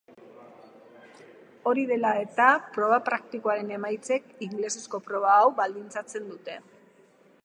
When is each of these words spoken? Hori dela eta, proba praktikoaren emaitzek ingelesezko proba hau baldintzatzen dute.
Hori 1.71 1.83
dela 1.91 2.13
eta, 2.21 2.47
proba 2.77 2.99
praktikoaren 3.11 3.69
emaitzek 3.77 4.33
ingelesezko 4.47 5.03
proba 5.11 5.35
hau 5.37 5.55
baldintzatzen 5.63 6.29
dute. 6.35 6.61